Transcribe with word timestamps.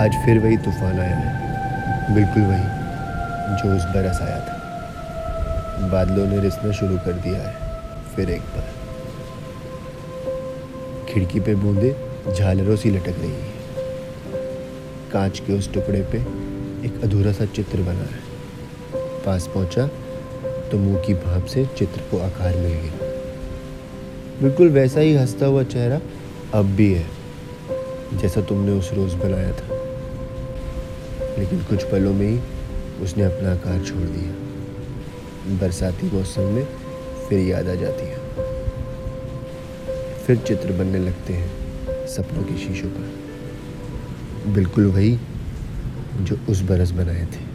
आज 0.00 0.14
फिर 0.24 0.38
वही 0.38 0.56
तूफ़ान 0.56 0.98
आया 1.00 1.16
है। 1.16 2.14
बिल्कुल 2.14 2.42
वही, 2.42 2.64
जो 3.56 3.74
उस 3.76 3.82
बरस 3.86 4.20
आया 4.22 4.38
था। 4.40 5.88
बादलों 5.88 6.26
ने 6.26 6.38
रिसना 6.40 6.70
शुरू 6.72 6.96
कर 6.96 7.12
दिया 7.12 7.38
है, 7.38 7.52
फिर 8.14 8.30
एक 8.30 8.40
बार। 8.40 8.70
खिड़की 11.08 11.40
पे 11.40 11.54
बूंदे 11.54 11.94
झालरों 12.34 12.76
सी 12.76 12.90
लटक 12.90 13.18
रही 13.20 13.30
है। 13.30 13.50
कांच 15.12 15.38
के 15.38 15.58
उस 15.58 15.72
टुकड़े 15.74 16.02
पे 16.12 16.18
एक 16.86 17.00
अधूरा 17.04 17.32
सा 17.32 17.44
चित्र 17.46 17.82
बना 17.82 18.06
है। 18.06 18.20
पास 19.26 19.46
पहुँचा 19.46 19.86
तो 20.70 20.78
मुँह 20.78 21.02
की 21.02 21.14
भाप 21.14 21.44
से 21.44 21.64
चित्र 21.78 22.00
को 22.00 22.18
आकार 22.18 22.56
मिल 22.56 22.72
गया। 22.72 23.10
बिल्कुल 24.42 24.68
वैसा 24.68 25.00
ही 25.00 25.14
हंसता 25.14 25.46
हुआ 25.46 25.62
चेहरा 25.64 26.00
अब 26.54 26.74
भी 26.76 26.92
है, 26.94 27.06
जैसा 28.14 28.40
तुमने 28.40 28.72
उस 28.72 28.92
रोज़ 28.92 29.16
बनाया 29.16 29.52
था। 29.52 29.80
लेकिन 31.42 31.58
कुछ 31.58 31.84
पलों 31.84 32.14
में 32.14 32.26
ही 32.26 32.40
उसने 33.02 33.24
अपना 33.24 33.52
आकार 33.52 33.84
छोड़ 33.84 34.02
दिया। 34.02 35.58
बरसाती 35.60 36.16
मौसम 36.16 36.42
में 36.42 36.64
फिर 37.28 37.38
याद 37.38 37.68
आ 37.68 37.74
जाती 37.74 38.04
है। 38.06 38.18
फिर 40.26 40.36
चित्र 40.36 40.72
बनने 40.72 40.98
लगते 40.98 41.32
हैं 41.32 41.50
सपनों 42.06 42.42
के 42.42 42.58
शीशों 42.58 42.88
पर। 42.88 44.52
बिल्कुल 44.52 44.86
वही 44.86 45.18
जो 46.20 46.38
उस 46.48 46.62
बरस 46.62 46.90
बनाए 46.90 47.24
थे। 47.24 47.51